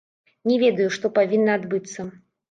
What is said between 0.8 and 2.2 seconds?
што павінна адбыцца.